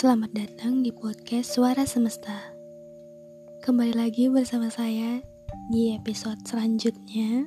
[0.00, 2.32] Selamat datang di podcast Suara Semesta.
[3.60, 5.20] Kembali lagi bersama saya
[5.68, 7.44] di episode selanjutnya.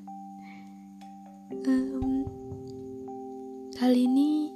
[1.49, 2.29] Um,
[3.73, 4.53] kali ini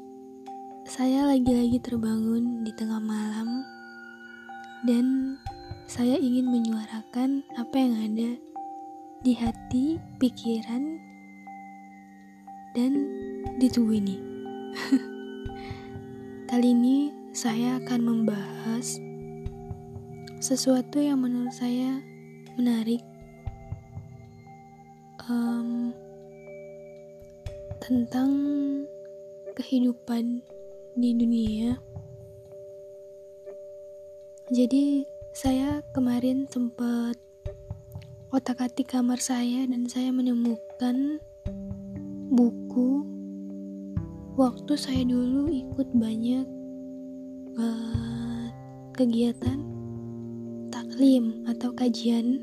[0.86, 3.66] saya lagi-lagi terbangun di tengah malam
[4.86, 5.34] dan
[5.90, 8.30] saya ingin menyuarakan apa yang ada
[9.26, 11.02] di hati, pikiran,
[12.78, 12.94] dan
[13.58, 14.22] di tubuh ini.
[16.54, 18.98] Kali ini saya akan membahas
[20.42, 22.02] sesuatu yang menurut saya
[22.58, 23.06] menarik
[25.30, 25.94] um,
[27.78, 28.34] tentang
[29.54, 30.42] kehidupan
[30.98, 31.78] di dunia.
[34.50, 37.22] Jadi saya kemarin sempat
[38.34, 41.22] otak-atik kamar saya dan saya menemukan
[42.34, 43.06] buku
[44.34, 46.57] waktu saya dulu ikut banyak
[48.98, 49.62] kegiatan
[50.70, 52.42] taklim atau kajian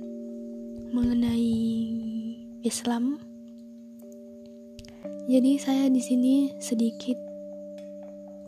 [0.95, 1.55] mengenai
[2.63, 3.19] Islam.
[5.27, 7.19] Jadi saya di sini sedikit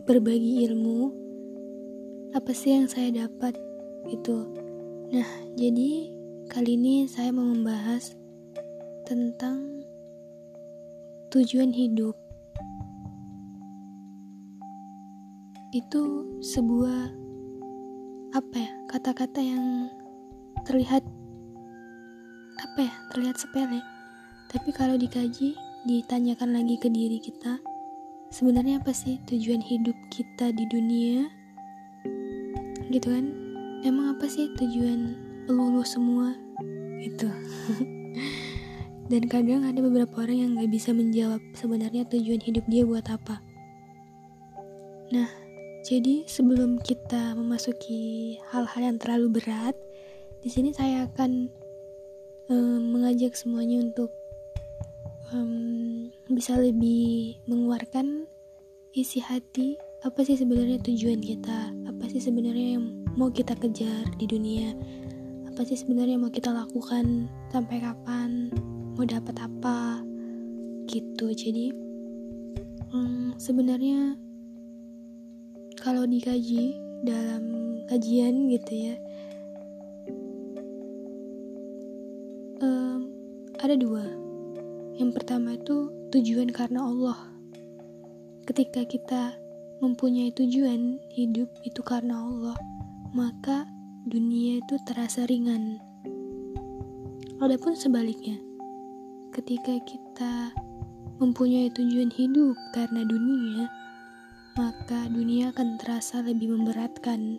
[0.07, 1.11] berbagi ilmu
[2.31, 3.55] apa sih yang saya dapat
[4.07, 4.47] itu.
[5.11, 5.29] Nah,
[5.59, 6.11] jadi
[6.47, 8.15] kali ini saya mau membahas
[9.07, 9.83] tentang
[11.31, 12.26] tujuan hidup.
[15.75, 17.11] Itu sebuah
[18.31, 19.91] apa ya kata-kata yang
[20.63, 21.03] terlihat
[22.57, 23.83] apa ya terlihat sepele.
[24.47, 27.59] Tapi kalau dikaji ditanyakan lagi ke diri kita
[28.31, 31.27] sebenarnya apa sih tujuan hidup kita di dunia?
[32.87, 33.27] Gitu kan?
[33.83, 35.19] Emang apa sih tujuan
[35.51, 36.31] lulu semua?
[37.03, 37.27] Itu
[39.11, 43.43] dan kadang ada beberapa orang yang nggak bisa menjawab sebenarnya tujuan hidup dia buat apa.
[45.11, 45.46] Nah
[45.85, 49.77] jadi sebelum kita memasuki hal-hal yang terlalu berat,
[50.41, 51.51] di sini saya akan
[52.49, 54.11] um, mengajak semuanya untuk
[55.31, 58.27] um, bisa lebih mengeluarkan
[58.95, 59.77] isi hati.
[60.05, 62.85] Apa sih sebenarnya tujuan kita, apa sih sebenarnya yang
[63.17, 64.77] mau kita kejar di dunia,
[65.49, 67.25] apa sih sebenarnya yang mau kita lakukan?
[67.49, 68.53] Sampai kapan,
[68.93, 70.05] mau dapat apa,
[70.85, 71.33] gitu.
[71.33, 71.73] Jadi
[72.93, 74.26] um, sebenarnya
[75.87, 78.95] kalau dikaji dalam kajian gitu ya
[82.59, 83.07] um,
[83.55, 84.03] ada dua.
[84.99, 87.15] Yang pertama itu tujuan karena Allah.
[88.43, 89.39] Ketika kita
[89.79, 92.59] mempunyai tujuan hidup itu karena Allah
[93.15, 93.63] maka
[94.11, 95.79] dunia itu terasa ringan.
[97.39, 98.35] Adapun sebaliknya
[99.31, 100.51] ketika kita
[101.23, 103.71] mempunyai tujuan hidup karena dunia
[104.57, 107.37] maka dunia akan terasa lebih memberatkan.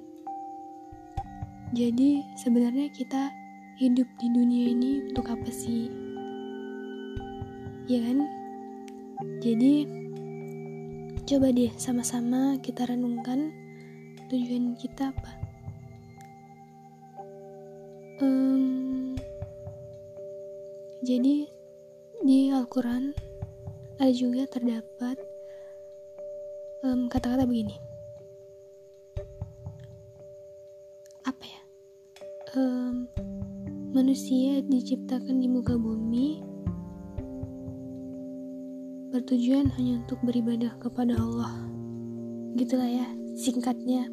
[1.75, 3.35] Jadi, sebenarnya kita
[3.83, 5.91] hidup di dunia ini untuk apa sih?
[7.91, 8.23] Ya kan?
[9.43, 9.83] Jadi,
[11.27, 13.51] coba deh sama-sama kita renungkan
[14.31, 15.33] tujuan kita apa.
[18.23, 19.19] Um,
[21.03, 21.51] jadi,
[22.23, 23.11] di Al-Quran
[23.99, 25.19] ada juga terdapat
[26.79, 27.75] kata kata-kata begini.
[31.27, 31.61] Apa ya?
[32.55, 33.11] Um,
[33.91, 36.39] manusia diciptakan di muka bumi
[39.11, 41.67] bertujuan hanya untuk beribadah kepada Allah.
[42.55, 44.07] Gitulah ya singkatnya.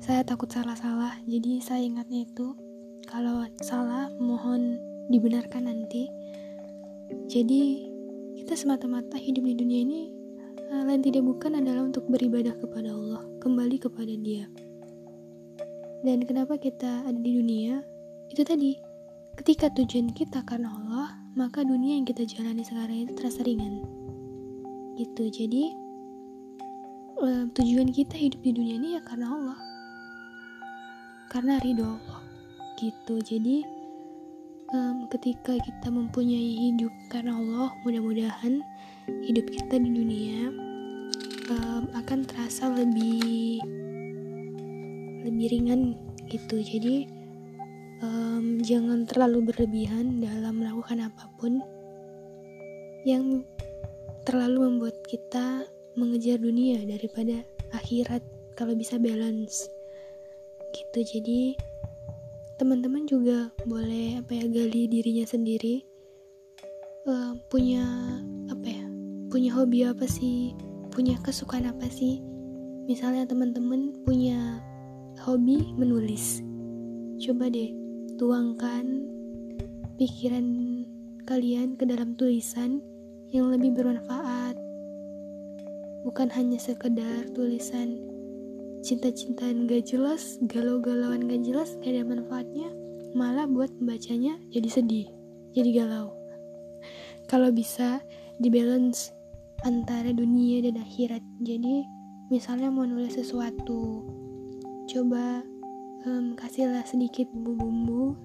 [0.00, 2.56] Saya takut salah-salah jadi saya ingatnya itu
[3.04, 4.80] kalau salah mohon
[5.12, 6.08] dibenarkan nanti.
[7.28, 7.92] Jadi
[8.40, 10.19] kita semata-mata hidup di dunia ini
[10.70, 14.46] lain tidak bukan adalah untuk beribadah kepada Allah, kembali kepada Dia.
[16.06, 17.82] Dan kenapa kita ada di dunia?
[18.30, 18.78] Itu tadi,
[19.34, 23.82] ketika tujuan kita karena Allah, maka dunia yang kita jalani sekarang itu terasa ringan.
[24.94, 25.74] Gitu, jadi
[27.18, 29.58] um, tujuan kita hidup di dunia ini ya karena Allah.
[31.34, 32.20] Karena ridho Allah.
[32.78, 33.66] Gitu, jadi
[35.10, 38.62] ketika kita mempunyai hidup karena Allah, mudah-mudahan
[39.26, 40.50] hidup kita di dunia
[41.50, 43.60] um, akan terasa lebih
[45.26, 45.98] lebih ringan
[46.30, 46.62] gitu.
[46.62, 47.06] Jadi
[48.00, 51.60] um, jangan terlalu berlebihan dalam melakukan apa pun
[53.04, 53.44] yang
[54.24, 55.64] terlalu membuat kita
[55.96, 57.42] mengejar dunia daripada
[57.74, 58.22] akhirat
[58.54, 59.68] kalau bisa balance
[60.70, 61.00] gitu.
[61.02, 61.56] Jadi
[62.60, 65.80] teman-teman juga boleh apa ya gali dirinya sendiri
[67.08, 68.29] uh, punya ya
[69.30, 70.58] punya hobi apa sih?
[70.90, 72.18] Punya kesukaan apa sih?
[72.90, 74.58] Misalnya teman-teman punya
[75.22, 76.42] hobi menulis.
[77.22, 77.70] Coba deh
[78.18, 79.06] tuangkan
[80.02, 80.46] pikiran
[81.30, 82.82] kalian ke dalam tulisan
[83.30, 84.58] yang lebih bermanfaat.
[86.02, 88.02] Bukan hanya sekedar tulisan
[88.82, 92.72] cinta-cintaan gak jelas galau-galauan gak jelas gak ada manfaatnya
[93.12, 95.06] malah buat membacanya jadi sedih
[95.54, 96.16] jadi galau.
[97.30, 98.00] Kalau bisa
[98.40, 99.12] dibalance
[99.64, 101.20] antara dunia dan akhirat.
[101.44, 101.84] Jadi
[102.32, 104.04] misalnya mau nulis sesuatu
[104.88, 105.44] coba
[106.08, 108.16] um, kasihlah sedikit bumbu-bumbu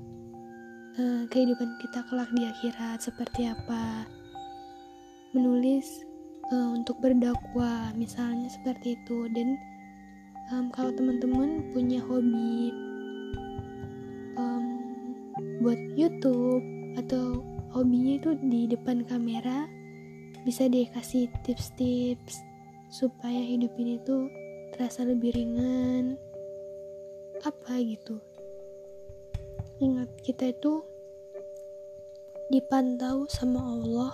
[0.97, 4.07] uh, kehidupan kita kelak di akhirat seperti apa.
[5.35, 6.07] Menulis
[6.55, 9.27] uh, untuk berdakwah misalnya seperti itu.
[9.35, 9.59] Dan
[10.55, 12.71] um, kalau teman-teman punya hobi
[14.39, 14.65] um,
[15.59, 16.63] buat YouTube
[16.95, 17.43] atau
[17.75, 19.67] hobinya itu di depan kamera
[20.45, 22.37] bisa deh kasih tips-tips
[22.93, 24.29] supaya hidup ini tuh
[24.77, 26.21] terasa lebih ringan.
[27.41, 28.21] Apa gitu?
[29.81, 30.85] Ingat kita itu
[32.53, 34.13] dipantau sama Allah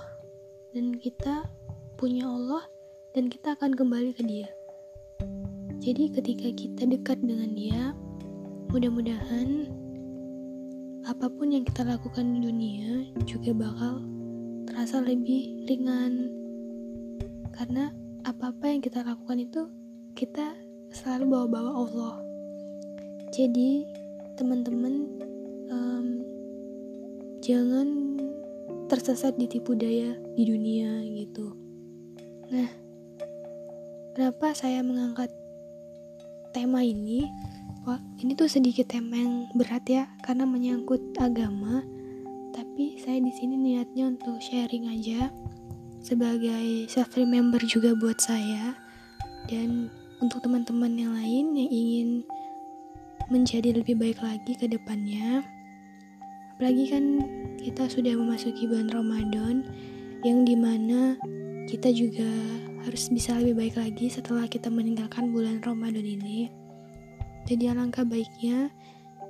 [0.72, 1.52] dan kita
[2.00, 2.64] punya Allah
[3.12, 4.48] dan kita akan kembali ke dia.
[5.84, 7.92] Jadi ketika kita dekat dengan dia
[8.72, 9.68] mudah-mudahan
[11.04, 14.00] apa pun yang kita lakukan di dunia juga bakal
[14.68, 16.30] terasa lebih ringan.
[17.54, 17.94] Karena
[18.26, 19.62] apa-apa yang kita lakukan itu
[20.14, 20.54] kita
[20.92, 22.16] selalu bawa-bawa Allah.
[23.32, 23.88] Jadi
[24.36, 25.08] teman-teman
[25.72, 26.08] um,
[27.40, 27.88] jangan
[28.92, 31.56] tersesat di tipu daya di dunia gitu.
[32.52, 32.70] Nah
[34.14, 35.32] kenapa saya mengangkat
[36.52, 37.24] tema ini?
[37.82, 41.82] Wah, ini tuh sedikit tema yang berat ya karena menyangkut agama
[42.72, 45.28] tapi saya di sini niatnya untuk sharing aja
[46.00, 48.80] sebagai self remember juga buat saya.
[49.52, 49.92] Dan
[50.24, 52.10] untuk teman-teman yang lain yang ingin
[53.28, 55.44] menjadi lebih baik lagi ke depannya.
[56.56, 57.20] Apalagi kan
[57.60, 59.68] kita sudah memasuki bulan Ramadan
[60.24, 61.20] yang di mana
[61.68, 62.32] kita juga
[62.88, 66.48] harus bisa lebih baik lagi setelah kita meninggalkan bulan Ramadan ini.
[67.52, 68.72] Jadi alangkah baiknya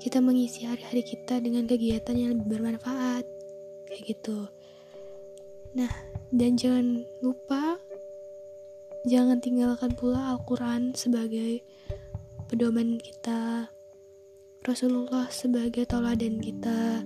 [0.01, 3.21] kita mengisi hari-hari kita dengan kegiatan yang lebih bermanfaat.
[3.85, 4.49] Kayak gitu.
[5.77, 5.93] Nah
[6.33, 7.77] dan jangan lupa
[9.05, 11.61] jangan tinggalkan pula Al-Quran sebagai
[12.49, 13.69] pedoman kita.
[14.65, 17.05] Rasulullah sebagai tauladan kita.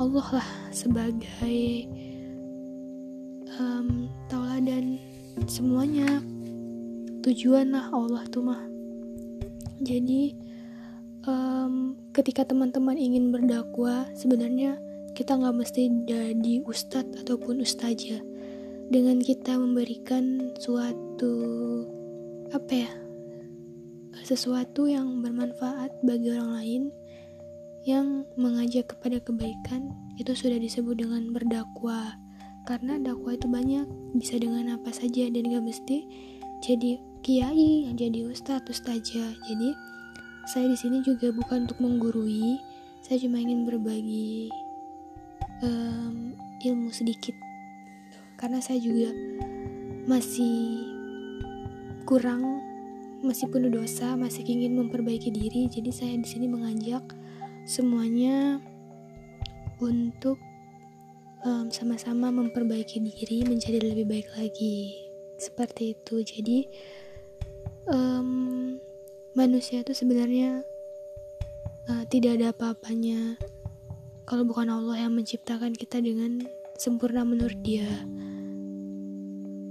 [0.00, 1.88] Allah lah sebagai
[3.60, 4.96] um, tauladan
[5.44, 6.20] semuanya.
[7.22, 8.62] Tujuan lah Allah tuh mah.
[9.82, 10.41] Jadi
[11.26, 14.78] um, ketika teman-teman ingin berdakwah sebenarnya
[15.12, 18.22] kita nggak mesti jadi ustadz ataupun ustazah.
[18.92, 21.32] Dengan kita memberikan suatu
[22.52, 22.92] apa ya
[24.20, 26.82] sesuatu yang bermanfaat bagi orang lain
[27.88, 32.14] yang mengajak kepada kebaikan itu sudah disebut dengan berdakwah.
[32.62, 36.06] Karena dakwah itu banyak bisa dengan apa saja dan gak mesti
[36.62, 39.34] jadi kiai jadi ustadz ustazah.
[39.48, 39.68] Jadi
[40.48, 42.58] saya di sini juga bukan untuk menggurui
[43.02, 44.46] saya cuma ingin berbagi
[45.62, 47.34] um, ilmu sedikit.
[48.38, 49.10] Karena saya juga
[50.06, 50.86] masih
[52.06, 52.62] kurang
[53.22, 57.06] masih penuh dosa masih ingin memperbaiki diri jadi saya di sini mengajak
[57.62, 58.58] semuanya
[59.78, 60.42] untuk
[61.46, 64.94] um, sama-sama memperbaiki diri menjadi lebih baik lagi.
[65.38, 66.22] Seperti itu.
[66.22, 66.58] Jadi
[67.90, 68.71] um,
[69.32, 70.60] manusia itu sebenarnya
[71.88, 73.40] uh, tidak ada apa-apanya
[74.28, 76.44] kalau bukan Allah yang menciptakan kita dengan
[76.76, 77.88] sempurna menurut dia.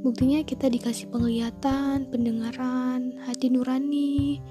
[0.02, 4.42] Buktinya kita dikasih penglihatan, pendengaran, hati nurani.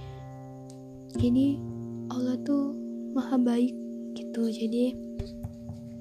[1.18, 1.58] Jadi
[2.06, 2.74] Allah tuh
[3.10, 3.74] maha baik
[4.14, 4.46] gitu.
[4.46, 4.94] Jadi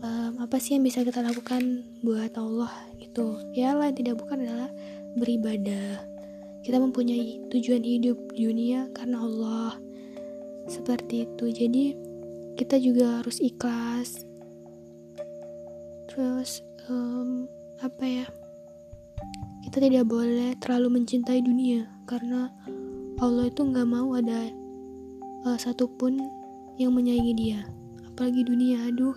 [0.05, 2.69] um, apa sih yang bisa kita lakukan buat Allah
[3.01, 3.41] gitu?
[3.57, 4.69] Ya lah tidak bukan adalah
[5.17, 6.08] beribadah.
[6.59, 9.73] Kita mempunyai tujuan hidup dunia karena Allah.
[10.67, 11.45] Seperti itu.
[11.49, 11.85] Jadi
[12.59, 14.27] kita juga harus ikhlas.
[16.11, 16.61] Terus
[16.91, 17.47] um,
[17.79, 18.25] apa ya?
[19.63, 22.51] Kita tidak boleh terlalu mencintai dunia karena
[23.19, 24.51] Allah itu nggak mau ada
[25.47, 26.19] uh, satupun
[26.75, 27.61] yang menyayangi dia.
[28.07, 29.15] Apalagi dunia aduh.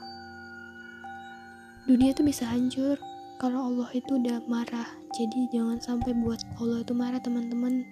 [1.91, 2.95] Dunia itu bisa hancur
[3.43, 7.85] kalau Allah itu udah marah jadi jangan sampai buat Allah itu marah teman-teman.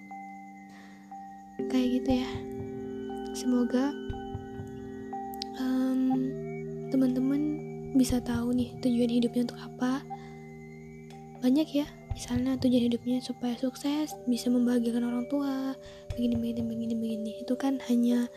[1.69, 2.31] Kayak gitu ya.
[3.37, 3.93] Semoga
[5.61, 6.01] um,
[6.89, 7.41] teman-teman
[7.93, 10.01] bisa tahu nih tujuan hidupnya untuk apa.
[11.45, 11.85] Banyak ya
[12.17, 15.77] misalnya tujuan hidupnya supaya sukses bisa membahagiakan orang tua
[16.17, 17.31] begini begini begini begini.
[17.45, 18.33] Itu kan hanya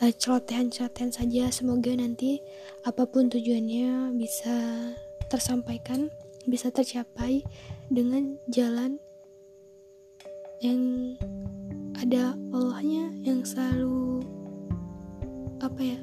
[0.00, 1.52] uh, celotehan-celotehan saja.
[1.52, 2.40] Semoga nanti
[2.88, 4.56] apa pun tujuannya bisa
[5.28, 6.08] tersampaikan
[6.46, 7.46] bisa tercapai
[7.92, 8.98] dengan jalan
[10.62, 11.14] yang
[11.98, 14.22] ada Allahnya yang selalu
[15.62, 15.98] apa ya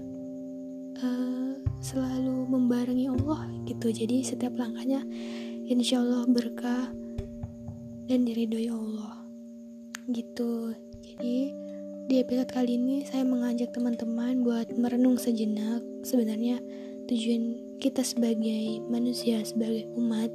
[1.04, 3.92] uh, selalu membarengi Allah gitu.
[3.92, 5.04] Jadi setiap langkahnya
[5.68, 6.92] insya Allah berkah
[8.08, 9.24] dan diridhoi Allah
[10.12, 10.76] gitu.
[11.04, 11.52] Jadi
[12.10, 16.58] di episode kali ini saya mengajak teman-teman buat merenung sejenak sebenarnya
[17.10, 20.30] tujuan kita sebagai manusia sebagai umat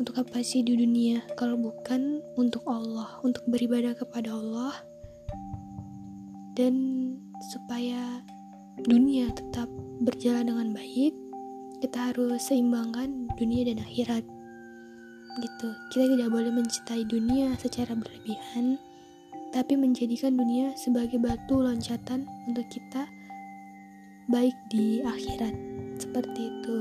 [0.00, 1.20] untuk apa sih di dunia?
[1.36, 4.72] Kalau bukan untuk Allah untuk beribadah kepada Allah
[6.56, 6.72] dan
[7.52, 8.24] supaya
[8.80, 9.68] dunia tetap
[10.00, 11.12] berjalan dengan baik
[11.84, 14.24] kita harus seimbangkan dunia dan akhirat.
[15.36, 15.68] Gitu.
[15.92, 18.80] Kita tidak boleh mencintai dunia secara berlebihan
[19.52, 23.04] tapi menjadikan dunia sebagai batu loncatan untuk kita
[24.30, 25.52] baik di akhirat.
[25.98, 26.78] Seperti itu.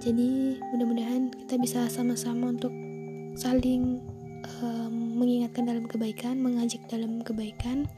[0.00, 2.72] Jadi mudah-mudahan kita bisa sama-sama untuk
[3.36, 4.00] saling
[4.60, 7.88] um, mengingatkan dalam kebaikan mengajak dalam kebaikan.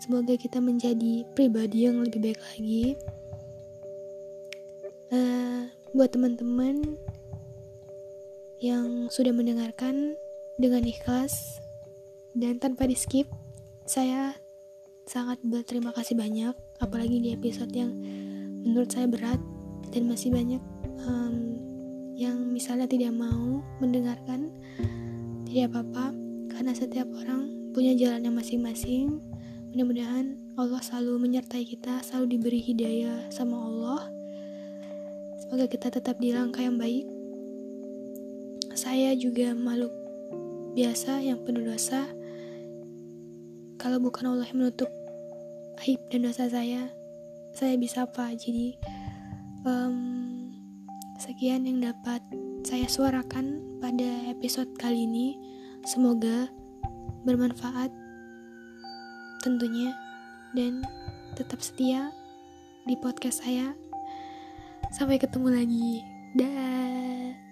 [0.00, 2.96] Semoga kita menjadi pribadi yang lebih baik lagi.
[5.12, 6.98] Uh, buat teman-teman
[8.58, 10.16] yang sudah mendengarkan
[10.56, 11.60] dengan ikhlas
[12.34, 13.28] dan tanpa di skip
[13.84, 14.34] saya
[15.04, 17.94] sangat berterima kasih banyak apalagi di episode yang
[18.64, 19.38] menurut saya berat
[19.92, 20.62] dan masih banyak
[21.04, 21.58] um,
[22.14, 24.50] yang misalnya tidak mau mendengarkan
[25.46, 26.14] tidak apa-apa
[26.54, 29.18] karena setiap orang punya jalannya masing-masing
[29.74, 34.14] mudah-mudahan Allah selalu menyertai kita selalu diberi hidayah sama Allah
[35.44, 37.04] Semoga kita tetap di langkah yang baik.
[38.72, 39.92] Saya juga makhluk
[40.72, 42.08] biasa yang penuh dosa.
[43.76, 44.88] Kalau bukan Allah yang menutup
[45.82, 46.86] aib dan dosa saya,
[47.50, 48.30] saya bisa apa?
[48.38, 48.78] Jadi,
[49.66, 49.96] um,
[51.18, 52.22] sekian yang dapat
[52.62, 55.34] saya suarakan pada episode kali ini.
[55.84, 56.48] Semoga
[57.28, 57.92] bermanfaat
[59.44, 59.92] tentunya
[60.56, 60.80] dan
[61.36, 62.08] tetap setia
[62.88, 63.76] di podcast saya
[64.94, 65.90] Sampai ketemu lagi.
[66.38, 67.43] Dah.